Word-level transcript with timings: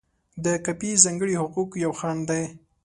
د 0.43 0.45
کاپي 0.65 0.91
ځانګړي 1.03 1.33
حقوق 1.41 1.69
یو 1.83 1.91
خنډ 1.99 2.21
دی. 2.29 2.43